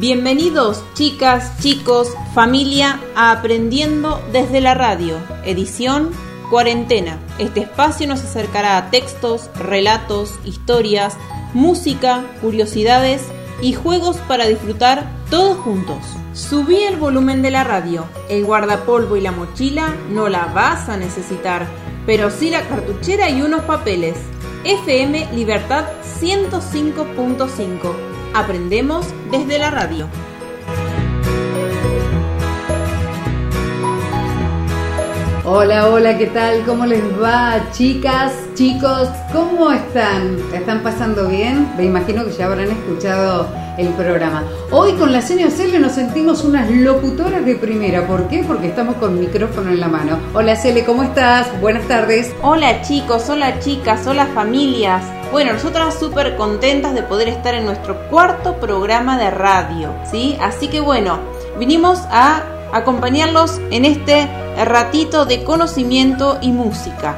[0.00, 6.08] Bienvenidos chicas, chicos, familia a Aprendiendo desde la radio, edición
[6.48, 7.18] Cuarentena.
[7.38, 11.18] Este espacio nos acercará a textos, relatos, historias,
[11.52, 13.20] música, curiosidades
[13.60, 15.98] y juegos para disfrutar todos juntos.
[16.32, 20.96] Subí el volumen de la radio, el guardapolvo y la mochila no la vas a
[20.96, 21.66] necesitar,
[22.06, 24.16] pero sí la cartuchera y unos papeles.
[24.64, 25.84] FM Libertad
[26.22, 30.06] 105.5 Aprendemos desde la radio.
[35.44, 36.62] Hola, hola, ¿qué tal?
[36.64, 39.08] ¿Cómo les va, chicas, chicos?
[39.32, 40.38] ¿Cómo están?
[40.54, 41.72] ¿Están pasando bien?
[41.76, 44.44] Me imagino que ya habrán escuchado el programa.
[44.70, 48.06] Hoy con la señora Cele nos sentimos unas locutoras de primera.
[48.06, 48.44] ¿Por qué?
[48.46, 50.20] Porque estamos con micrófono en la mano.
[50.34, 51.48] Hola Cele, ¿cómo estás?
[51.60, 52.32] Buenas tardes.
[52.42, 55.02] Hola chicos, hola chicas, hola familias.
[55.30, 60.36] Bueno, nosotras súper contentas de poder estar en nuestro cuarto programa de radio, ¿sí?
[60.40, 61.20] Así que bueno,
[61.56, 62.42] vinimos a
[62.72, 64.28] acompañarlos en este
[64.64, 67.16] ratito de conocimiento y música.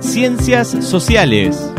[0.00, 1.72] Ciencias Sociales.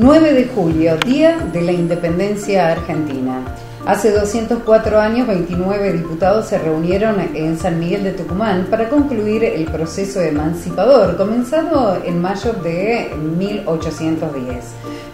[0.00, 3.42] 9 de julio, Día de la Independencia Argentina.
[3.88, 9.64] Hace 204 años, 29 diputados se reunieron en San Miguel de Tucumán para concluir el
[9.64, 14.56] proceso emancipador, comenzado en mayo de 1810.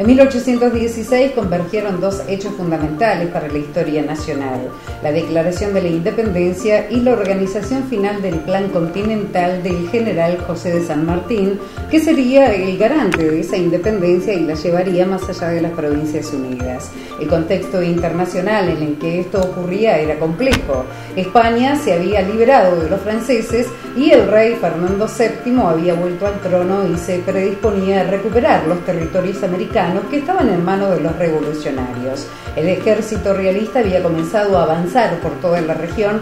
[0.00, 4.68] En 1816 convergieron dos hechos fundamentales para la historia nacional,
[5.04, 10.72] la declaración de la independencia y la organización final del Plan Continental del general José
[10.72, 11.60] de San Martín,
[11.92, 16.32] que sería el garante de esa independencia y la llevaría más allá de las Provincias
[16.32, 16.90] Unidas.
[17.20, 20.84] El contexto internacional en el que esto ocurría era complejo.
[21.16, 26.40] España se había liberado de los franceses y el rey Fernando VII había vuelto al
[26.40, 31.16] trono y se predisponía a recuperar los territorios americanos que estaban en manos de los
[31.16, 32.26] revolucionarios.
[32.56, 36.20] El ejército realista había comenzado a avanzar por toda la región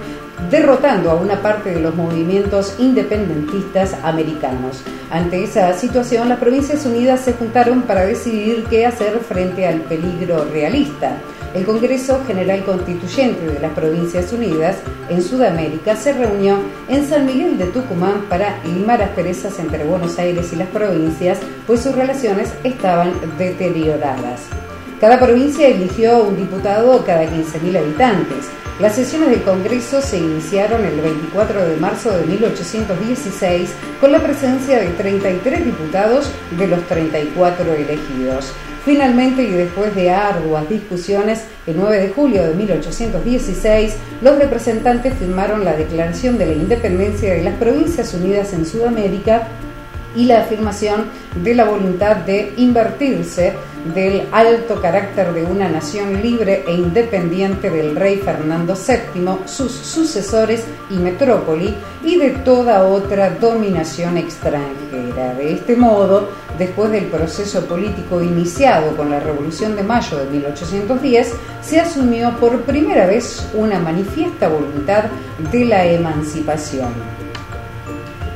[0.51, 4.83] derrotando a una parte de los movimientos independentistas americanos.
[5.11, 10.45] Ante esa situación, las Provincias Unidas se juntaron para decidir qué hacer frente al peligro
[10.53, 11.17] realista.
[11.55, 14.77] El Congreso General Constituyente de las Provincias Unidas
[15.11, 16.59] en Sudamérica se reunió
[16.89, 21.83] en San Miguel de Tucumán para limar asperezas entre Buenos Aires y las provincias, pues
[21.83, 24.41] sus relaciones estaban deterioradas.
[24.99, 28.47] Cada provincia eligió un diputado cada 15.000 habitantes.
[28.81, 33.71] Las sesiones del Congreso se iniciaron el 24 de marzo de 1816
[34.01, 38.55] con la presencia de 33 diputados de los 34 elegidos.
[38.85, 45.65] Finalmente, y después de arduas discusiones, el 9 de julio de 1816, los representantes firmaron
[45.65, 49.47] la Declaración de la Independencia de las Provincias Unidas en Sudamérica
[50.17, 51.07] y la afirmación
[51.45, 53.53] de la voluntad de invertirse
[53.95, 60.65] del alto carácter de una nación libre e independiente del rey Fernando VII, sus sucesores
[60.91, 65.35] y metrópoli, y de toda otra dominación extranjera.
[65.35, 66.29] De este modo,
[66.59, 72.63] después del proceso político iniciado con la Revolución de Mayo de 1810, se asumió por
[72.63, 75.05] primera vez una manifiesta voluntad
[75.51, 77.23] de la emancipación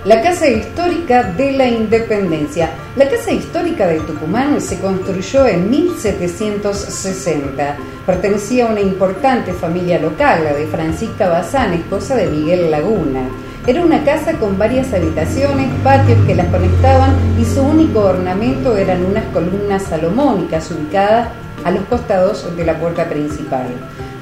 [0.07, 2.71] la Casa Histórica de la Independencia.
[2.95, 7.77] La Casa Histórica de Tucumán se construyó en 1760.
[8.07, 13.23] Pertenecía a una importante familia local, la de Francisca Bazán, esposa de Miguel Laguna.
[13.67, 19.05] Era una casa con varias habitaciones, patios que las conectaban y su único ornamento eran
[19.05, 21.31] unas columnas salomónicas ubicadas
[21.65, 23.67] a los costados de la puerta principal.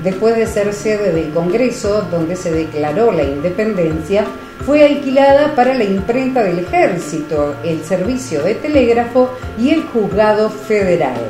[0.03, 4.25] Después de ser sede del Congreso, donde se declaró la independencia,
[4.65, 11.21] fue alquilada para la imprenta del ejército, el servicio de telégrafo y el juzgado federal.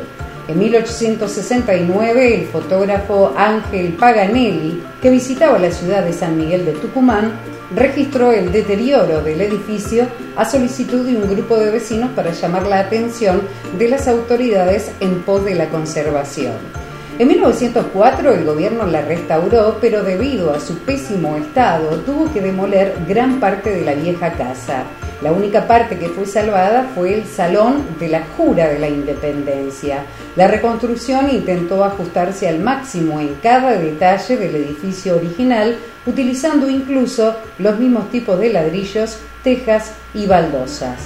[0.47, 7.32] En 1869, el fotógrafo Ángel Paganelli, que visitaba la ciudad de San Miguel de Tucumán,
[7.75, 10.06] registró el deterioro del edificio
[10.37, 13.43] a solicitud de un grupo de vecinos para llamar la atención
[13.79, 16.84] de las autoridades en pos de la conservación.
[17.16, 22.96] En 1904 el gobierno la restauró, pero debido a su pésimo estado tuvo que demoler
[23.06, 24.82] gran parte de la vieja casa.
[25.22, 30.05] La única parte que fue salvada fue el Salón de la Jura de la Independencia.
[30.34, 35.76] La reconstrucción intentó ajustarse al máximo en cada detalle del edificio original,
[36.06, 40.99] utilizando incluso los mismos tipos de ladrillos, tejas y baldosas.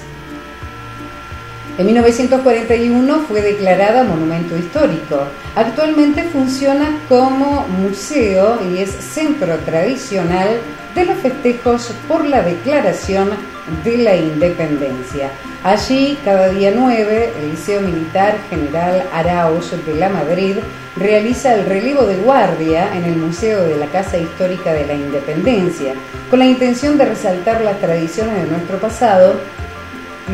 [1.78, 5.28] En 1941 fue declarada monumento histórico.
[5.54, 10.48] Actualmente funciona como museo y es centro tradicional
[10.96, 13.30] de los festejos por la declaración
[13.84, 15.30] de la independencia.
[15.62, 20.56] Allí, cada día 9, el Liceo Militar General Arauz de la Madrid
[20.96, 25.94] realiza el relevo de guardia en el Museo de la Casa Histórica de la Independencia,
[26.28, 29.34] con la intención de resaltar las tradiciones de nuestro pasado.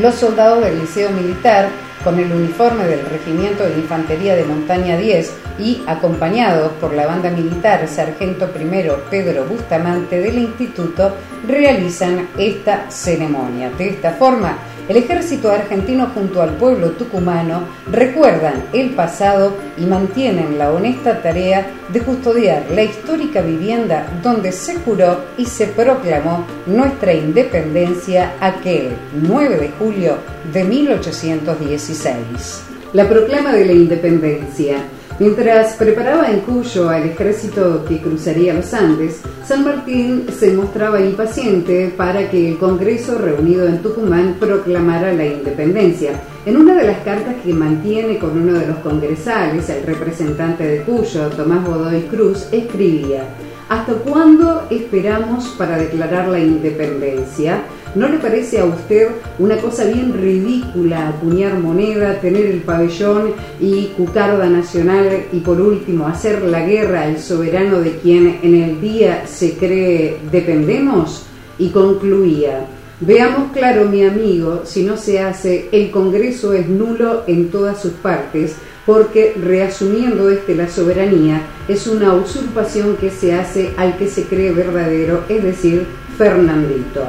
[0.00, 1.68] Los soldados del Liceo Militar
[2.02, 7.30] con el uniforme del Regimiento de Infantería de Montaña 10 y acompañados por la banda
[7.30, 11.14] militar Sargento I Pedro Bustamante del Instituto,
[11.46, 13.70] realizan esta ceremonia.
[13.70, 14.58] De esta forma,
[14.88, 21.66] el ejército argentino junto al pueblo tucumano recuerdan el pasado y mantienen la honesta tarea
[21.92, 29.56] de custodiar la histórica vivienda donde se juró y se proclamó nuestra independencia aquel 9
[29.56, 30.18] de julio
[30.52, 32.62] de 1816.
[32.92, 34.76] La proclama de la independencia
[35.20, 41.94] Mientras preparaba en Cuyo al ejército que cruzaría los Andes, San Martín se mostraba impaciente
[41.96, 46.20] para que el Congreso reunido en Tucumán proclamara la independencia.
[46.44, 50.82] En una de las cartas que mantiene con uno de los congresales, el representante de
[50.82, 53.24] Cuyo, Tomás Godoy Cruz, escribía,
[53.68, 57.62] ¿Hasta cuándo esperamos para declarar la independencia?
[57.94, 59.06] ¿No le parece a usted
[59.38, 66.08] una cosa bien ridícula acuñar moneda, tener el pabellón y cucarda nacional y por último
[66.08, 71.26] hacer la guerra al soberano de quien en el día se cree dependemos?
[71.56, 72.66] Y concluía,
[72.98, 77.92] Veamos claro, mi amigo, si no se hace, el Congreso es nulo en todas sus
[77.92, 78.54] partes,
[78.86, 84.52] porque reasumiendo este la soberanía, es una usurpación que se hace al que se cree
[84.52, 85.86] verdadero, es decir,
[86.16, 87.04] Fernandito.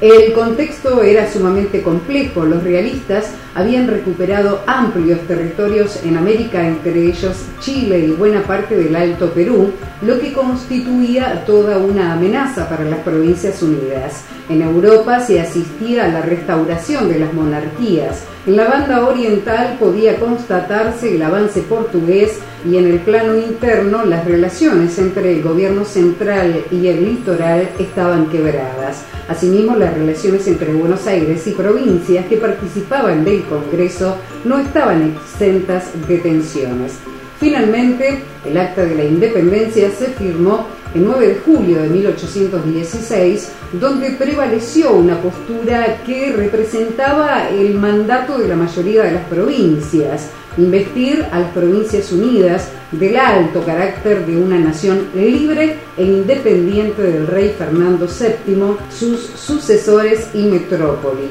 [0.00, 2.46] El contexto era sumamente complejo.
[2.46, 8.96] Los realistas habían recuperado amplios territorios en América, entre ellos Chile y buena parte del
[8.96, 14.24] Alto Perú, lo que constituía toda una amenaza para las Provincias Unidas.
[14.48, 18.24] En Europa se asistía a la restauración de las monarquías.
[18.46, 24.24] En la banda oriental podía constatarse el avance portugués y en el plano interno las
[24.24, 29.04] relaciones entre el gobierno central y el litoral estaban quebradas.
[29.28, 35.90] Asimismo, las relaciones entre Buenos Aires y provincias que participaban del Congreso no estaban exentas
[36.08, 36.94] de tensiones.
[37.38, 44.10] Finalmente, el acta de la independencia se firmó el 9 de julio de 1816, donde
[44.10, 50.30] prevaleció una postura que representaba el mandato de la mayoría de las provincias,
[50.60, 57.26] investir a las provincias unidas del alto carácter de una nación libre e independiente del
[57.26, 61.28] rey Fernando VII, sus sucesores y metrópoli.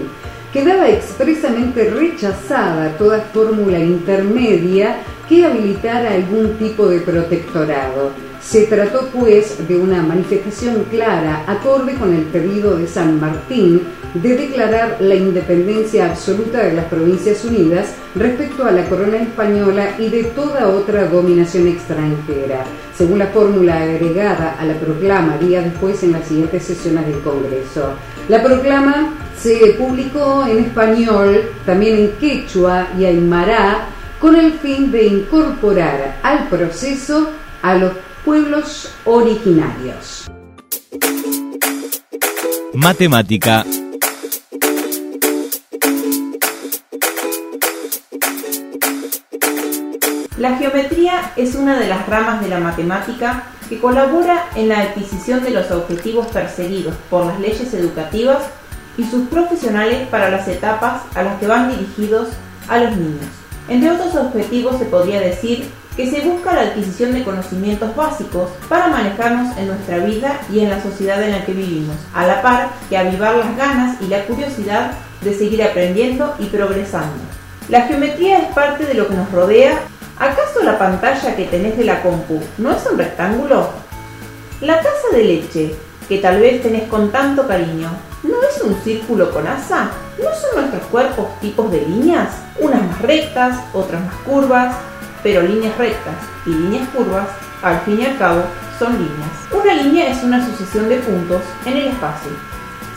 [0.54, 4.98] Quedaba expresamente rechazada toda fórmula intermedia
[5.28, 8.29] que habilitara algún tipo de protectorado.
[8.50, 13.84] Se trató pues de una manifestación clara, acorde con el pedido de San Martín,
[14.16, 20.10] de declarar la independencia absoluta de las Provincias Unidas respecto a la corona española y
[20.10, 22.64] de toda otra dominación extranjera,
[22.98, 27.92] según la fórmula agregada a la proclama día después en las siguientes sesiones del Congreso.
[28.30, 35.06] La proclama se publicó en español, también en quechua y aymara, con el fin de
[35.06, 37.30] incorporar al proceso
[37.62, 37.92] a los
[38.26, 40.30] pueblos originarios.
[42.74, 43.66] Matemática.
[50.38, 55.44] La geometría es una de las ramas de la matemática que colabora en la adquisición
[55.44, 58.44] de los objetivos perseguidos por las leyes educativas
[58.98, 62.30] y sus profesionales para las etapas a las que van dirigidos
[62.68, 63.28] a los niños.
[63.68, 65.70] Entre otros objetivos se podría decir
[66.00, 70.70] que se busca la adquisición de conocimientos básicos para manejarnos en nuestra vida y en
[70.70, 74.24] la sociedad en la que vivimos, a la par que avivar las ganas y la
[74.24, 77.18] curiosidad de seguir aprendiendo y progresando.
[77.68, 79.78] La geometría es parte de lo que nos rodea.
[80.18, 83.68] ¿Acaso la pantalla que tenés de la compu no es un rectángulo?
[84.62, 85.76] La taza de leche,
[86.08, 87.90] que tal vez tenés con tanto cariño,
[88.24, 89.92] ¿no es un círculo con asa?
[90.18, 92.30] ¿No son nuestros cuerpos tipos de líneas?
[92.58, 94.78] Unas más rectas, otras más curvas,
[95.24, 97.28] pero líneas rectas y líneas curvas,
[97.62, 98.44] al fin y al cabo,
[98.78, 99.30] son líneas.
[99.52, 102.32] Una línea es una sucesión de puntos en el espacio.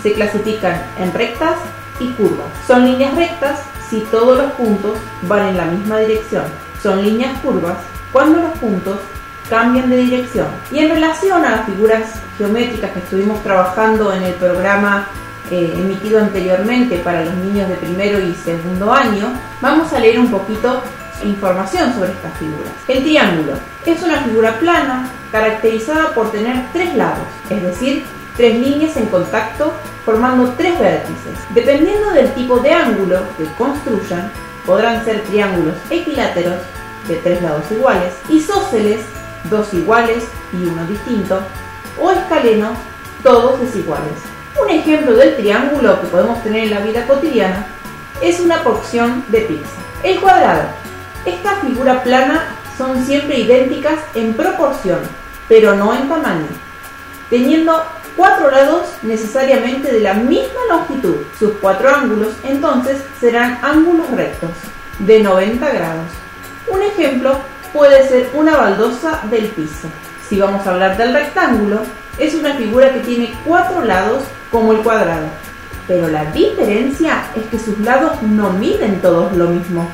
[0.03, 1.57] Se clasifican en rectas
[1.99, 2.49] y curvas.
[2.67, 6.45] Son líneas rectas si todos los puntos van en la misma dirección.
[6.83, 7.77] Son líneas curvas
[8.13, 8.99] cuando los puntos
[9.51, 10.47] cambian de dirección.
[10.71, 15.09] Y en relación a las figuras geométricas que estuvimos trabajando en el programa
[15.51, 19.29] eh, emitido anteriormente para los niños de primero y segundo año,
[19.61, 20.83] vamos a leer un poquito
[21.25, 22.73] información sobre estas figuras.
[22.89, 23.55] El triángulo
[23.87, 28.05] es una figura plana caracterizada por tener tres lados, es decir,
[28.37, 29.73] tres líneas en contacto
[30.05, 31.39] formando tres vértices.
[31.51, 34.31] Dependiendo del tipo de ángulo que construyan,
[34.67, 36.57] podrán ser triángulos equiláteros
[37.09, 39.01] de tres lados iguales, isósceles,
[39.51, 41.41] dos iguales y uno distinto,
[42.01, 42.77] o escalenos,
[43.23, 44.13] todos desiguales.
[44.63, 47.67] Un ejemplo del triángulo que podemos tener en la vida cotidiana
[48.21, 49.81] es una porción de pizza.
[50.03, 50.82] El cuadrado.
[51.25, 54.99] Esta figura plana son siempre idénticas en proporción,
[55.49, 56.49] pero no en tamaño,
[57.31, 57.81] teniendo
[58.17, 61.17] cuatro lados necesariamente de la misma longitud.
[61.39, 64.51] Sus cuatro ángulos entonces serán ángulos rectos
[64.99, 66.07] de 90 grados.
[66.67, 67.39] Un ejemplo
[67.73, 69.89] puede ser una baldosa del piso.
[70.29, 71.83] Si vamos a hablar del rectángulo,
[72.19, 75.27] es una figura que tiene cuatro lados como el cuadrado,
[75.87, 79.89] pero la diferencia es que sus lados no miden todos lo mismo.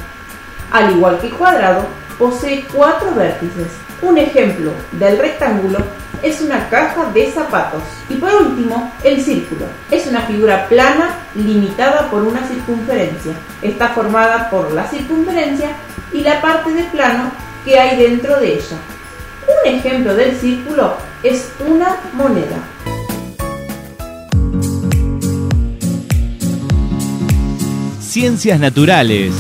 [0.71, 1.87] Al igual que el cuadrado,
[2.19, 3.69] posee cuatro vértices.
[4.03, 5.79] Un ejemplo del rectángulo
[6.23, 7.83] es una caja de zapatos.
[8.09, 9.67] Y por último, el círculo.
[9.91, 13.33] Es una figura plana limitada por una circunferencia.
[13.63, 15.71] Está formada por la circunferencia
[16.13, 17.31] y la parte de plano
[17.65, 18.77] que hay dentro de ella.
[19.47, 22.57] Un ejemplo del círculo es una moneda.
[28.01, 29.33] Ciencias naturales.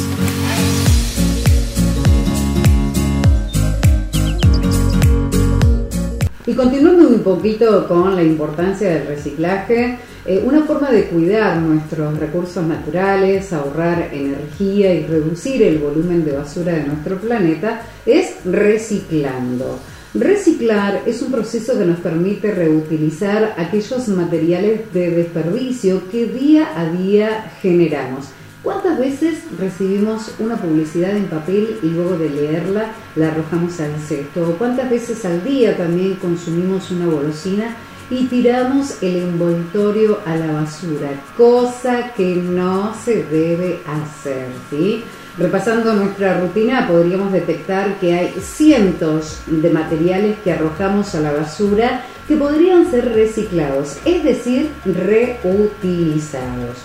[6.58, 9.96] Continuando un poquito con la importancia del reciclaje,
[10.26, 16.32] eh, una forma de cuidar nuestros recursos naturales, ahorrar energía y reducir el volumen de
[16.32, 19.78] basura de nuestro planeta es reciclando.
[20.14, 26.86] Reciclar es un proceso que nos permite reutilizar aquellos materiales de desperdicio que día a
[26.86, 28.30] día generamos.
[28.68, 34.56] ¿Cuántas veces recibimos una publicidad en papel y luego de leerla la arrojamos al cesto?
[34.58, 37.74] ¿Cuántas veces al día también consumimos una golosina
[38.10, 41.08] y tiramos el envoltorio a la basura?
[41.34, 45.02] Cosa que no se debe hacer, ¿sí?
[45.38, 52.02] Repasando nuestra rutina podríamos detectar que hay cientos de materiales que arrojamos a la basura
[52.28, 56.76] que podrían ser reciclados, es decir, reutilizados.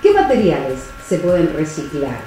[0.00, 2.18] ¿Qué materiales se pueden reciclar?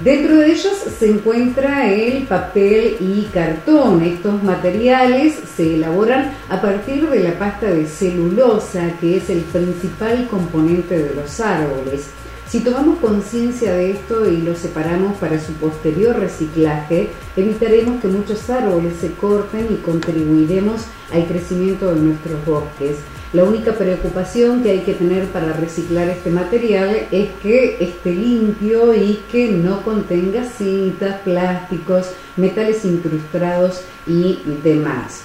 [0.00, 4.02] Dentro de ellos se encuentra el papel y cartón.
[4.02, 10.26] Estos materiales se elaboran a partir de la pasta de celulosa, que es el principal
[10.28, 12.06] componente de los árboles.
[12.48, 18.48] Si tomamos conciencia de esto y lo separamos para su posterior reciclaje, evitaremos que muchos
[18.48, 20.80] árboles se corten y contribuiremos
[21.12, 22.96] al crecimiento de nuestros bosques.
[23.32, 28.92] La única preocupación que hay que tener para reciclar este material es que esté limpio
[28.92, 35.22] y que no contenga cintas, plásticos, metales incrustados y demás.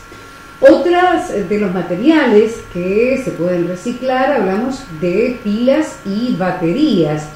[0.62, 7.30] Otras de los materiales que se pueden reciclar, hablamos de pilas y baterías.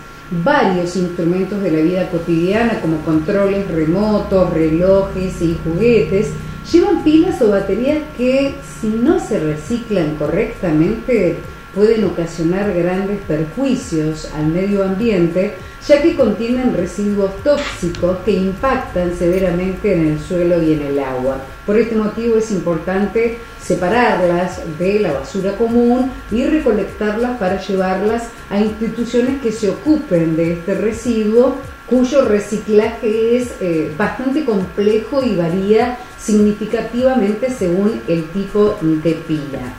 [0.44, 6.28] Varios instrumentos de la vida cotidiana como controles remotos, relojes y juguetes
[6.72, 11.38] llevan pilas o baterías que si no se reciclan correctamente
[11.74, 15.56] pueden ocasionar grandes perjuicios al medio ambiente
[15.88, 21.38] ya que contienen residuos tóxicos que impactan severamente en el suelo y en el agua.
[21.66, 28.60] Por este motivo es importante separarlas de la basura común y recolectarlas para llevarlas a
[28.60, 31.56] instituciones que se ocupen de este residuo
[31.90, 39.74] cuyo reciclaje es eh, bastante complejo y varía significativamente según el tipo de pila.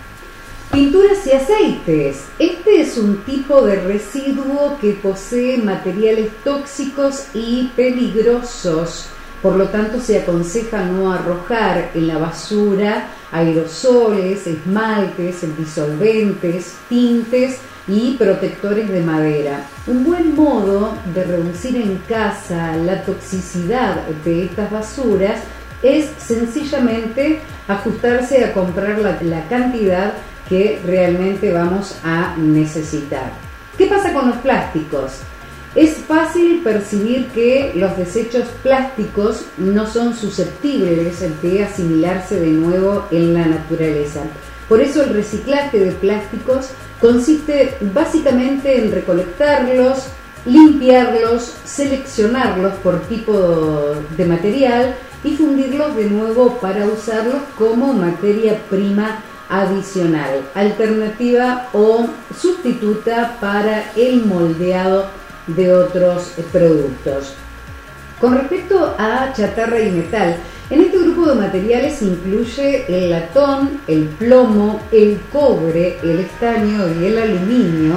[0.72, 2.24] Pinturas y aceites.
[2.38, 9.06] Este es un tipo de residuo que posee materiales tóxicos y peligrosos.
[9.42, 17.58] Por lo tanto, se aconseja no arrojar en la basura aerosoles, esmaltes, disolventes, tintes
[17.90, 19.66] y protectores de madera.
[19.86, 25.40] Un buen modo de reducir en casa la toxicidad de estas basuras
[25.82, 30.12] es sencillamente ajustarse a comprar la, la cantidad
[30.48, 33.32] que realmente vamos a necesitar.
[33.76, 35.20] ¿Qué pasa con los plásticos?
[35.74, 43.34] Es fácil percibir que los desechos plásticos no son susceptibles de asimilarse de nuevo en
[43.34, 44.22] la naturaleza.
[44.70, 46.68] Por eso el reciclaje de plásticos
[47.00, 50.06] consiste básicamente en recolectarlos,
[50.46, 53.32] limpiarlos, seleccionarlos por tipo
[54.16, 62.06] de material y fundirlos de nuevo para usarlos como materia prima adicional, alternativa o
[62.40, 65.06] sustituta para el moldeado
[65.48, 67.34] de otros productos.
[68.20, 70.36] Con respecto a chatarra y metal,
[70.70, 77.06] en este grupo de materiales incluye el latón, el plomo, el cobre, el estaño y
[77.06, 77.94] el aluminio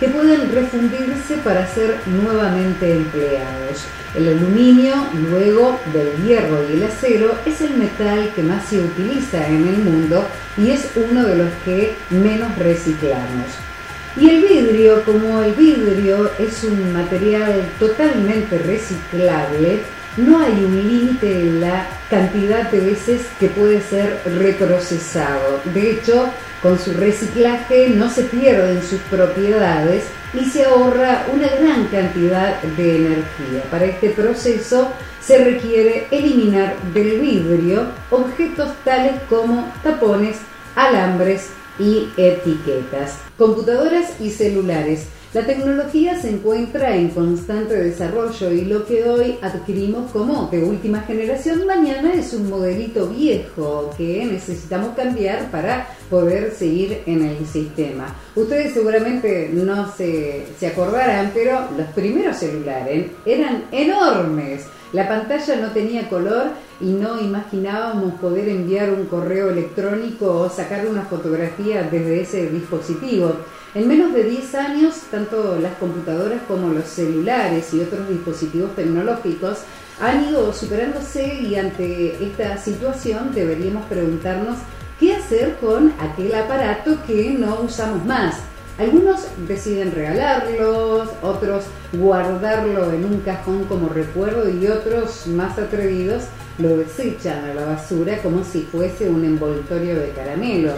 [0.00, 3.84] que pueden refundirse para ser nuevamente empleados.
[4.16, 4.94] El aluminio,
[5.30, 9.78] luego del hierro y el acero, es el metal que más se utiliza en el
[9.78, 10.24] mundo
[10.58, 13.46] y es uno de los que menos reciclamos.
[14.18, 19.82] Y el vidrio, como el vidrio es un material totalmente reciclable,
[20.16, 25.60] no hay un límite en la cantidad de veces que puede ser reprocesado.
[25.74, 26.30] De hecho,
[26.62, 32.96] con su reciclaje no se pierden sus propiedades y se ahorra una gran cantidad de
[32.96, 33.62] energía.
[33.70, 34.88] Para este proceso
[35.20, 40.38] se requiere eliminar del vidrio objetos tales como tapones,
[40.74, 43.18] alambres y etiquetas.
[43.36, 50.10] Computadoras y celulares la tecnología se encuentra en constante desarrollo y lo que hoy adquirimos
[50.10, 57.02] como de última generación mañana es un modelito viejo que necesitamos cambiar para poder seguir
[57.04, 58.16] en el sistema.
[58.34, 64.64] Ustedes seguramente no se, se acordarán, pero los primeros celulares eran enormes.
[64.94, 66.46] La pantalla no tenía color
[66.80, 73.34] y no imaginábamos poder enviar un correo electrónico o sacar una fotografía desde ese dispositivo.
[73.76, 79.58] En menos de 10 años, tanto las computadoras como los celulares y otros dispositivos tecnológicos
[80.00, 84.56] han ido superándose y ante esta situación deberíamos preguntarnos
[84.98, 88.36] qué hacer con aquel aparato que no usamos más.
[88.78, 96.22] Algunos deciden regalarlos, otros guardarlo en un cajón como recuerdo y otros más atrevidos
[96.56, 100.72] lo desechan a la basura como si fuese un envoltorio de caramelo.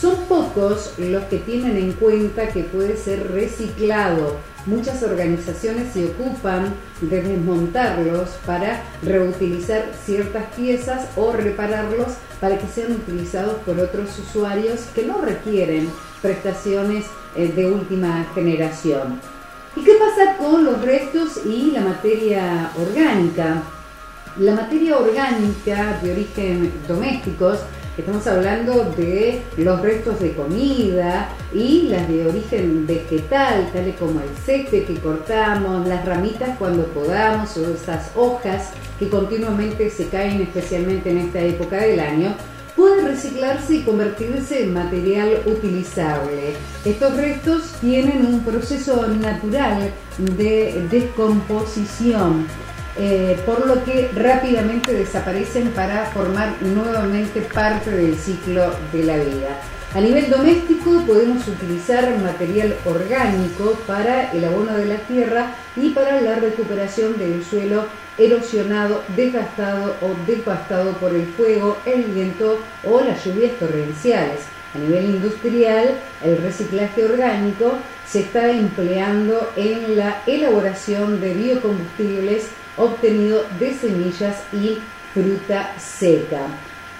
[0.00, 4.36] Son pocos los que tienen en cuenta que puede ser reciclado.
[4.66, 12.92] Muchas organizaciones se ocupan de desmontarlos para reutilizar ciertas piezas o repararlos para que sean
[12.92, 17.04] utilizados por otros usuarios que no requieren prestaciones
[17.36, 19.20] eh, de última generación.
[19.76, 23.62] ¿Y qué pasa con los restos y la materia orgánica?
[24.38, 27.60] La materia orgánica de origen domésticos
[27.96, 34.28] Estamos hablando de los restos de comida y las de origen vegetal, tales como el
[34.44, 41.08] césped que cortamos, las ramitas cuando podamos o esas hojas que continuamente se caen, especialmente
[41.10, 42.34] en esta época del año,
[42.74, 46.54] puede reciclarse y convertirse en material utilizable.
[46.84, 52.48] Estos restos tienen un proceso natural de descomposición
[52.96, 59.60] eh, por lo que rápidamente desaparecen para formar nuevamente parte del ciclo de la vida.
[59.94, 66.20] A nivel doméstico podemos utilizar material orgánico para el abono de la tierra y para
[66.20, 67.86] la recuperación del suelo
[68.18, 74.40] erosionado, desgastado o devastado por el fuego, el viento o las lluvias torrenciales.
[74.74, 75.90] A nivel industrial,
[76.24, 84.78] el reciclaje orgánico se está empleando en la elaboración de biocombustibles obtenido de semillas y
[85.12, 86.46] fruta seca.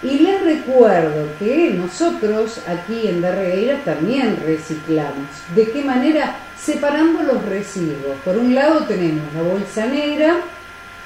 [0.03, 5.29] Y les recuerdo que nosotros aquí en Darreira también reciclamos.
[5.55, 6.37] ¿De qué manera?
[6.61, 8.17] Separando los residuos.
[8.25, 10.41] Por un lado tenemos la bolsa negra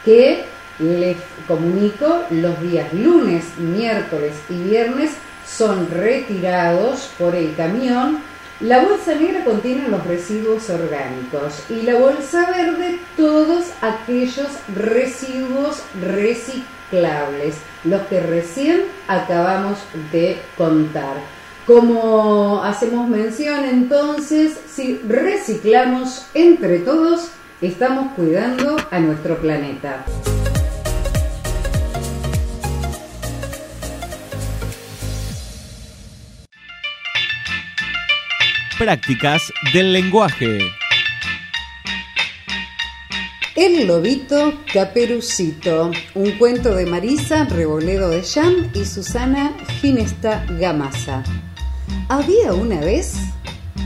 [0.04, 0.44] que
[0.80, 5.12] les comunico los días lunes, miércoles y viernes
[5.46, 8.18] son retirados por el camión
[8.60, 17.56] la bolsa negra contiene los residuos orgánicos y la bolsa verde todos aquellos residuos reciclables,
[17.84, 19.78] los que recién acabamos
[20.10, 21.14] de contar.
[21.66, 27.28] Como hacemos mención entonces, si reciclamos entre todos,
[27.60, 30.04] estamos cuidando a nuestro planeta.
[38.78, 40.60] Prácticas del lenguaje.
[43.56, 51.24] El lobito caperucito, un cuento de Marisa Reboledo de Jam y Susana Ginesta Gamasa.
[52.08, 53.14] Había una vez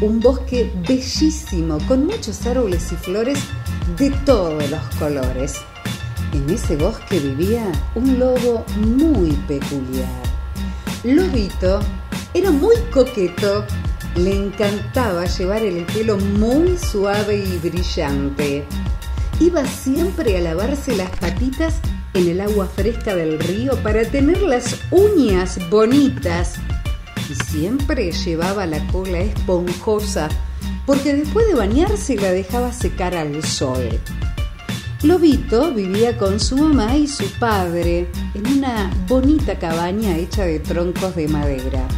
[0.03, 3.39] un bosque bellísimo con muchos árboles y flores
[3.97, 5.55] de todos los colores.
[6.35, 10.23] En ese bosque vivía un lobo muy peculiar.
[11.03, 11.81] Lobito
[12.35, 13.67] era muy coqueto
[14.17, 18.65] le encantaba llevar el pelo muy suave y brillante.
[19.41, 21.81] Iba siempre a lavarse las patitas
[22.15, 26.57] en el agua fresca del río para tener las uñas bonitas.
[27.31, 30.29] Y siempre llevaba la cola esponjosa
[30.87, 33.99] porque después de bañarse la dejaba secar al sol.
[35.03, 41.17] Lobito vivía con su mamá y su padre en una bonita cabaña hecha de troncos
[41.17, 41.89] de madera.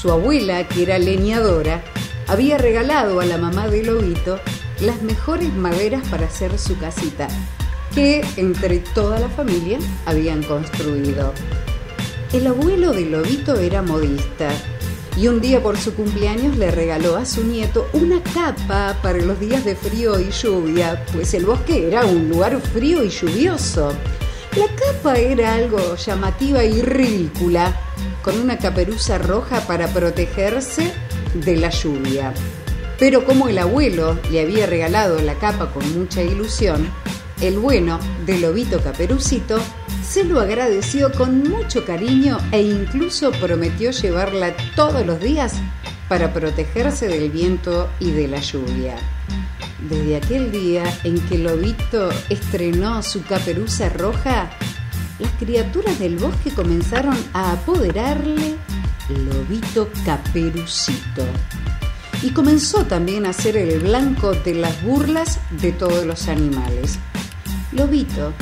[0.00, 1.82] Su abuela, que era leñadora,
[2.28, 4.38] había regalado a la mamá de Lobito
[4.80, 7.28] las mejores maderas para hacer su casita,
[7.94, 11.32] que entre toda la familia habían construido.
[12.34, 14.50] El abuelo de Lobito era modista
[15.16, 19.40] y un día por su cumpleaños le regaló a su nieto una capa para los
[19.40, 23.94] días de frío y lluvia, pues el bosque era un lugar frío y lluvioso.
[24.56, 27.85] La capa era algo llamativa y ridícula,
[28.26, 30.92] con una caperuza roja para protegerse
[31.32, 32.34] de la lluvia.
[32.98, 36.90] Pero como el abuelo le había regalado la capa con mucha ilusión,
[37.40, 39.60] el bueno de Lobito Caperucito
[40.04, 45.54] se lo agradeció con mucho cariño e incluso prometió llevarla todos los días
[46.08, 48.96] para protegerse del viento y de la lluvia.
[49.88, 54.50] Desde aquel día en que Lobito estrenó su caperuza roja,
[55.18, 58.56] las criaturas del bosque comenzaron a apoderarle
[59.08, 61.24] Lobito Caperucito.
[62.22, 66.98] Y comenzó también a ser el blanco de las burlas de todos los animales.
[67.72, 68.32] Lobito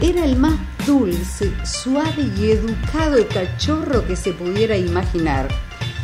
[0.00, 0.54] era el más
[0.86, 5.48] dulce, suave y educado cachorro que se pudiera imaginar,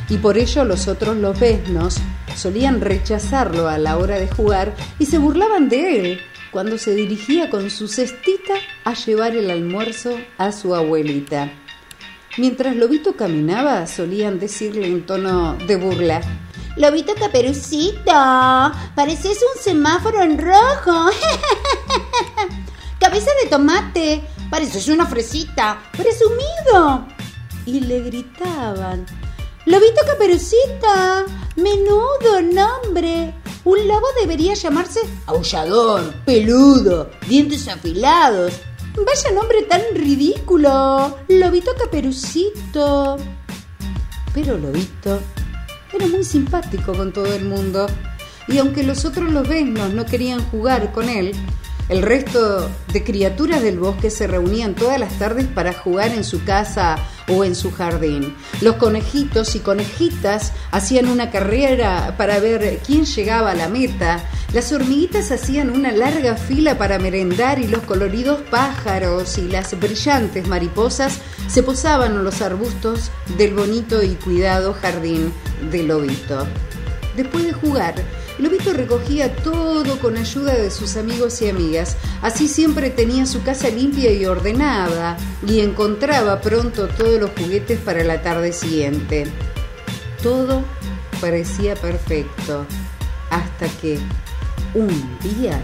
[0.08, 1.96] y por ello los otros lobesnos
[2.36, 6.20] solían rechazarlo a la hora de jugar y se burlaban de él
[6.56, 11.52] cuando se dirigía con su cestita a llevar el almuerzo a su abuelita.
[12.38, 16.22] Mientras Lobito caminaba, solían decirle en tono de burla,
[16.78, 18.10] Lobito Caperucito,
[18.94, 21.10] pareces un semáforo en rojo.
[23.00, 27.06] Cabeza de tomate, pareces una fresita, presumido.
[27.66, 29.04] Y le gritaban,
[29.66, 33.34] Lobito Caperucita, menudo nombre.
[33.66, 38.52] Un lobo debería llamarse aullador, peludo, dientes afilados.
[38.94, 41.18] Vaya nombre tan ridículo.
[41.26, 43.16] Lobito Caperucito.
[44.32, 45.18] Pero Lobito
[45.92, 47.88] era muy simpático con todo el mundo.
[48.46, 51.32] Y aunque los otros lobesnos no querían jugar con él,
[51.88, 56.42] el resto de criaturas del bosque se reunían todas las tardes para jugar en su
[56.42, 56.96] casa
[57.28, 58.34] o en su jardín.
[58.60, 64.24] Los conejitos y conejitas hacían una carrera para ver quién llegaba a la meta.
[64.52, 70.46] Las hormiguitas hacían una larga fila para merendar y los coloridos pájaros y las brillantes
[70.48, 75.32] mariposas se posaban en los arbustos del bonito y cuidado jardín
[75.70, 76.46] del lobito.
[77.16, 77.94] Después de jugar,
[78.38, 81.96] Lobito recogía todo con ayuda de sus amigos y amigas.
[82.20, 88.04] Así siempre tenía su casa limpia y ordenada y encontraba pronto todos los juguetes para
[88.04, 89.26] la tarde siguiente.
[90.22, 90.62] Todo
[91.20, 92.66] parecía perfecto
[93.30, 93.98] hasta que
[94.74, 95.58] un día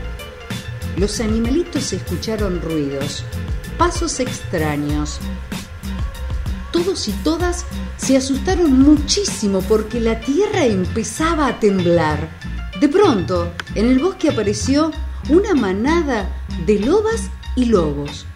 [0.97, 3.25] los animalitos escucharon ruidos,
[3.77, 5.21] pasos extraños.
[6.71, 7.67] Todos y todas
[7.99, 12.31] se asustaron muchísimo porque la tierra empezaba a temblar.
[12.83, 14.91] De pronto, en el bosque apareció
[15.29, 16.29] una manada
[16.67, 18.27] de lobas y lobos.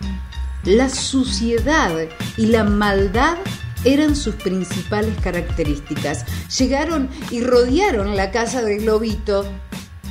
[0.62, 1.92] La suciedad
[2.36, 3.38] y la maldad
[3.84, 6.24] eran sus principales características.
[6.60, 9.44] Llegaron y rodearon la casa del lobito.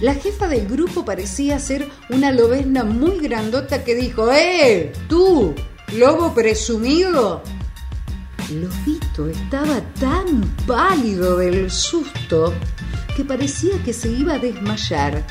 [0.02, 4.92] La jefa del grupo parecía ser una lobesna muy grandota que dijo, ¡Eh!
[5.08, 5.56] ¡Tú!
[5.94, 7.42] ¡Lobo presumido!
[8.52, 12.54] Lobito estaba tan pálido del susto
[13.16, 15.26] que parecía que se iba a desmayar.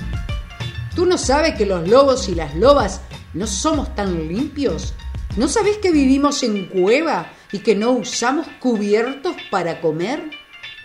[0.94, 3.00] ¿Tú no sabes que los lobos y las lobas
[3.34, 4.94] no somos tan limpios?
[5.36, 10.30] ¿No sabes que vivimos en cueva y que no usamos cubiertos para comer?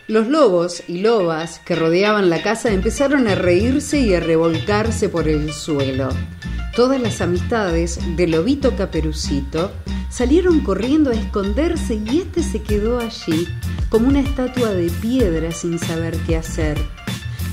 [0.07, 5.27] Los lobos y lobas que rodeaban la casa empezaron a reírse y a revolcarse por
[5.27, 6.09] el suelo.
[6.75, 9.71] Todas las amistades de Lobito Caperucito
[10.09, 13.47] salieron corriendo a esconderse y este se quedó allí
[13.89, 16.77] como una estatua de piedra sin saber qué hacer.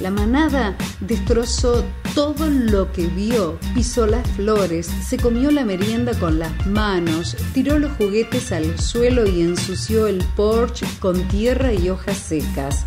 [0.01, 1.83] La manada destrozó
[2.15, 7.79] todo lo que vio, pisó las flores, se comió la merienda con las manos, tiró
[7.79, 12.85] los juguetes al suelo y ensució el porche con tierra y hojas secas.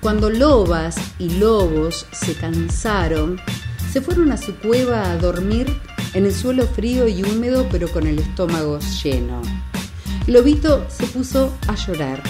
[0.00, 3.40] Cuando lobas y lobos se cansaron,
[3.92, 5.68] se fueron a su cueva a dormir
[6.14, 9.42] en el suelo frío y húmedo pero con el estómago lleno.
[10.26, 12.22] Lobito se puso a llorar.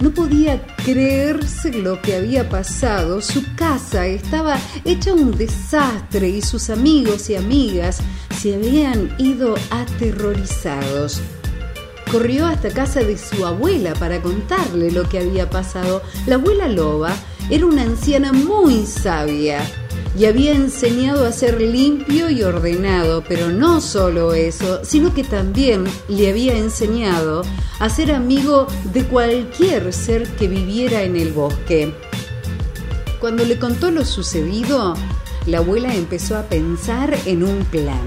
[0.00, 3.20] No podía creerse lo que había pasado.
[3.20, 8.00] Su casa estaba hecha un desastre y sus amigos y amigas
[8.40, 11.20] se habían ido aterrorizados.
[12.10, 16.02] Corrió hasta casa de su abuela para contarle lo que había pasado.
[16.26, 17.14] La abuela loba
[17.48, 19.60] era una anciana muy sabia
[20.18, 25.84] y había enseñado a ser limpio y ordenado, pero no solo eso, sino que también
[26.08, 27.42] le había enseñado
[27.78, 31.94] a ser amigo de cualquier ser que viviera en el bosque.
[33.20, 34.94] Cuando le contó lo sucedido,
[35.46, 38.06] la abuela empezó a pensar en un plan.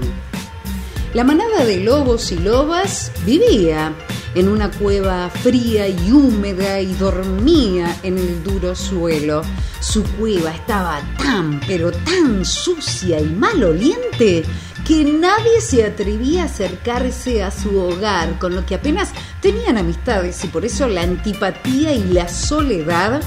[1.14, 3.94] La manada de lobos y lobas vivía
[4.36, 9.40] en una cueva fría y húmeda y dormía en el duro suelo.
[9.80, 14.44] Su cueva estaba tan, pero tan sucia y maloliente
[14.86, 20.44] que nadie se atrevía a acercarse a su hogar, con lo que apenas tenían amistades
[20.44, 23.22] y por eso la antipatía y la soledad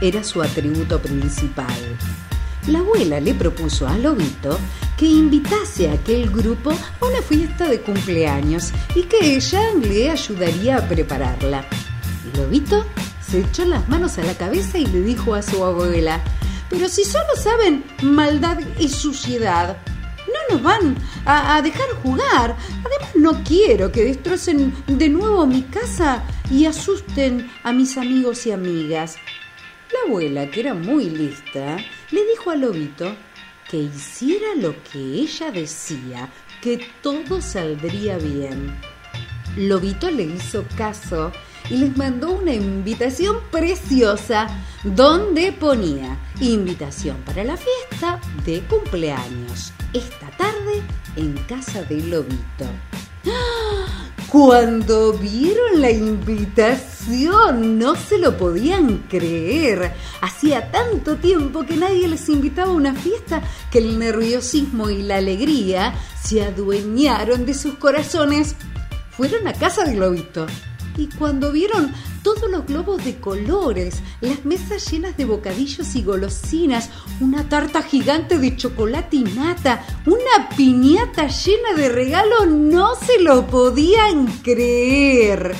[0.00, 1.76] era su atributo principal.
[2.66, 4.58] La abuela le propuso a Lobito
[4.96, 10.78] que invitase a aquel grupo a una fiesta de cumpleaños y que ella le ayudaría
[10.78, 11.66] a prepararla.
[12.34, 12.86] Lobito
[13.20, 16.22] se echó las manos a la cabeza y le dijo a su abuela,
[16.70, 19.76] pero si solo saben maldad y suciedad,
[20.26, 20.96] no nos van
[21.26, 22.56] a, a, dejar jugar.
[22.56, 28.52] Además, no quiero que destrocen de nuevo mi casa y asusten a mis amigos y
[28.52, 29.16] amigas.
[29.92, 31.76] La abuela, que era muy lista,
[32.44, 33.16] dijo a Lobito
[33.70, 36.30] que hiciera lo que ella decía,
[36.60, 38.78] que todo saldría bien.
[39.56, 41.32] Lobito le hizo caso
[41.70, 44.48] y les mandó una invitación preciosa
[44.82, 50.82] donde ponía invitación para la fiesta de cumpleaños esta tarde
[51.16, 52.66] en casa de Lobito.
[53.26, 53.63] ¡Ah!
[54.34, 59.92] Cuando vieron la invitación no se lo podían creer.
[60.22, 65.18] Hacía tanto tiempo que nadie les invitaba a una fiesta que el nerviosismo y la
[65.18, 68.56] alegría se adueñaron de sus corazones.
[69.10, 70.48] Fueron a casa de Globito
[70.96, 76.90] y cuando vieron todos los globos de colores, las mesas llenas de bocadillos y golosinas,
[77.20, 83.46] una tarta gigante de chocolate y nata, una piñata llena de regalos, no se lo
[83.46, 85.54] podían creer.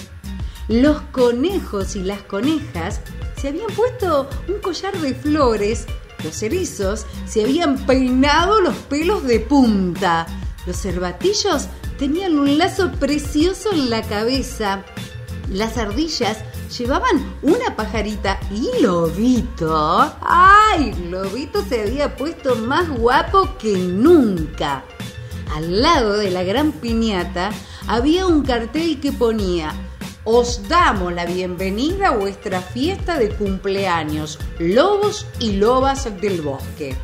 [0.69, 3.01] Los conejos y las conejas
[3.41, 5.87] se habían puesto un collar de flores,
[6.23, 10.27] los erizos se habían peinado los pelos de punta,
[10.67, 11.69] los cervatillos
[11.99, 14.85] tenían un lazo precioso en la cabeza,
[15.49, 16.39] las ardillas
[16.77, 20.95] llevaban una pajarita y Lobito, ¡ay!
[21.11, 24.85] Lobito se había puesto más guapo que nunca.
[25.55, 27.51] Al lado de la gran piñata
[27.87, 29.73] había un cartel que ponía
[30.27, 36.97] os damos la bienvenida a vuestra fiesta de cumpleaños, lobos y lobas del bosque.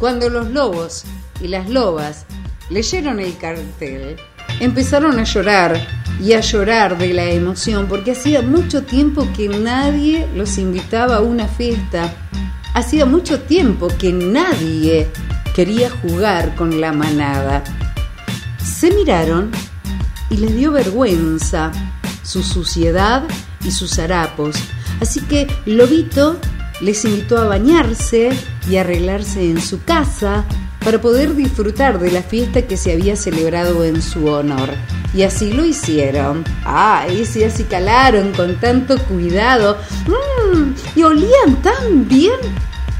[0.00, 1.04] Cuando los lobos
[1.40, 2.26] y las lobas
[2.70, 4.16] leyeron el cartel,
[4.60, 5.80] empezaron a llorar
[6.20, 11.20] y a llorar de la emoción porque hacía mucho tiempo que nadie los invitaba a
[11.20, 12.12] una fiesta.
[12.74, 15.08] Hacía mucho tiempo que nadie
[15.54, 17.62] quería jugar con la manada.
[18.62, 19.50] Se miraron
[20.30, 21.72] y les dio vergüenza
[22.22, 23.24] su suciedad
[23.64, 24.56] y sus harapos.
[25.00, 26.38] Así que Lobito
[26.80, 28.30] les invitó a bañarse
[28.68, 30.44] y arreglarse en su casa
[30.88, 34.70] para poder disfrutar de la fiesta que se había celebrado en su honor.
[35.12, 36.46] Y así lo hicieron.
[36.64, 37.26] ¡Ay!
[37.26, 39.76] Sí, así calaron con tanto cuidado.
[40.06, 40.72] ¡Mmm!
[40.96, 42.40] Y olían tan bien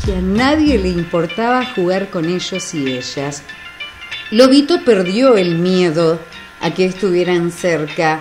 [0.05, 3.42] que a nadie le importaba jugar con ellos y ellas.
[4.33, 6.20] Lobito perdió el miedo
[6.61, 8.20] a que estuvieran cerca.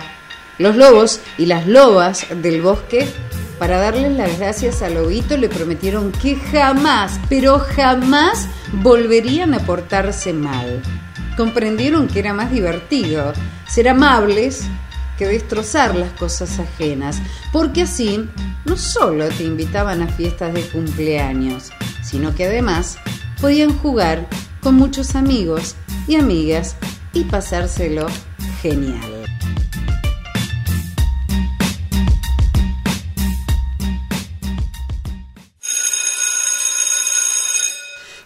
[0.56, 3.06] Los lobos y las lobas del bosque
[3.58, 8.48] para darles las gracias a Lobito le prometieron que jamás, pero jamás
[8.82, 10.82] volverían a portarse mal.
[11.36, 13.32] Comprendieron que era más divertido
[13.68, 14.66] ser amables
[15.18, 17.20] que destrozar las cosas ajenas,
[17.52, 18.28] porque así
[18.64, 21.70] no solo te invitaban a fiestas de cumpleaños,
[22.02, 22.98] sino que además
[23.40, 24.28] podían jugar
[24.62, 25.74] con muchos amigos
[26.06, 26.76] y amigas
[27.12, 28.06] y pasárselo
[28.62, 29.17] genial.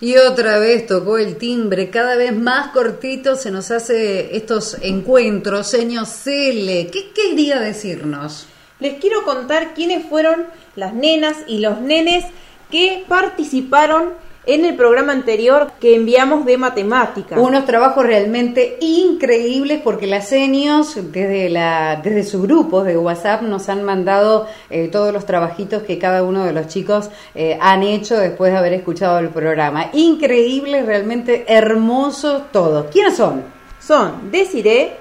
[0.03, 5.69] Y otra vez tocó el timbre, cada vez más cortito se nos hace estos encuentros.
[5.69, 8.49] Señor Cele, ¿qué quería decirnos?
[8.81, 12.25] Les quiero contar quiénes fueron las nenas y los nenes
[12.69, 17.39] que participaron en el programa anterior que enviamos de matemáticas.
[17.39, 23.69] Unos trabajos realmente increíbles porque las senios desde, la, desde sus grupos de WhatsApp nos
[23.69, 28.19] han mandado eh, todos los trabajitos que cada uno de los chicos eh, han hecho
[28.19, 29.91] después de haber escuchado el programa.
[29.93, 32.87] Increíbles, realmente hermosos todos.
[32.91, 33.45] ¿Quiénes son?
[33.81, 34.93] Son Desiree,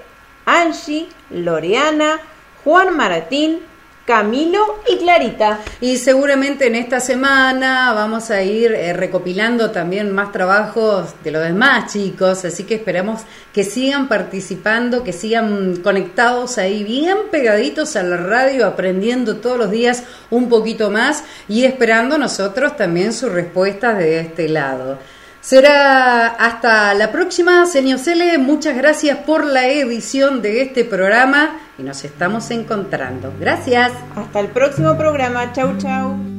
[0.44, 2.20] Angie, Loreana,
[2.64, 3.60] Juan Maratín,
[4.06, 5.60] Camilo y Clarita.
[5.80, 11.42] Y seguramente en esta semana vamos a ir eh, recopilando también más trabajos de los
[11.42, 13.20] demás chicos, así que esperamos
[13.52, 19.70] que sigan participando, que sigan conectados ahí bien pegaditos a la radio, aprendiendo todos los
[19.70, 24.98] días un poquito más y esperando nosotros también sus respuestas de este lado.
[25.42, 28.38] Será hasta la próxima, señor Cele.
[28.38, 33.34] Muchas gracias por la edición de este programa y nos estamos encontrando.
[33.40, 33.90] Gracias.
[34.14, 35.52] Hasta el próximo programa.
[35.52, 36.31] Chau, chau.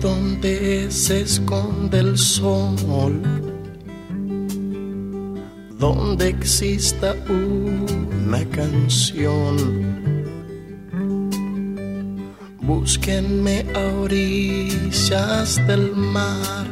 [0.00, 3.20] Donde se esconde el sol,
[5.78, 9.56] donde exista una canción.
[12.62, 16.66] Búsquenme a orillas del mar,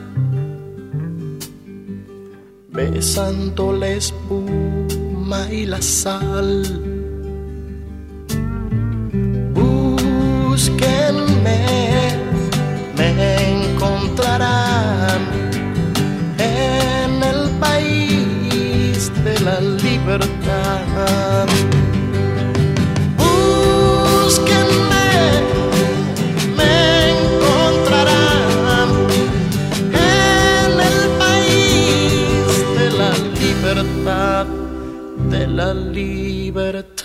[2.71, 6.63] besando la espuma y la sal.
[9.53, 11.28] Búsquenme
[16.39, 21.47] en el país de la libertad.
[23.17, 24.63] Búsquenme,
[26.57, 28.91] me encontrarán
[29.93, 32.47] en el país
[32.79, 34.47] de la libertad,
[35.31, 36.98] de la libertad.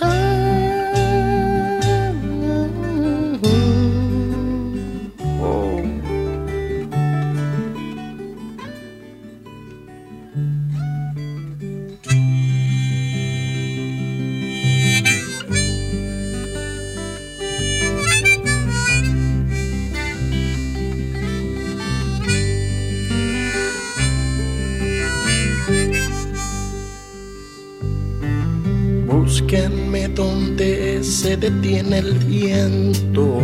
[31.24, 33.40] Se detiene el viento,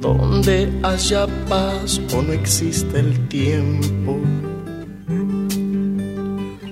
[0.00, 4.16] donde haya paz o no existe el tiempo,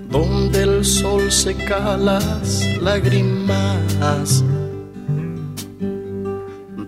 [0.09, 4.43] donde el sol seca las lágrimas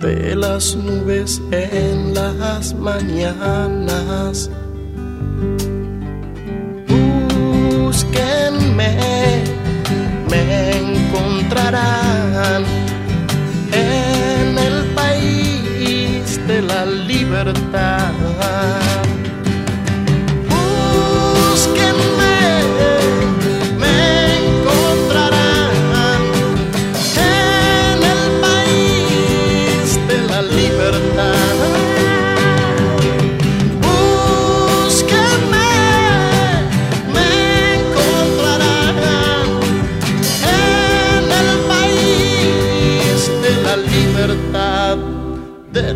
[0.00, 4.50] de las nubes en las mañanas.
[7.76, 9.57] Búsquenme
[10.30, 12.64] me encontrarán
[13.72, 18.12] en el país de la libertad.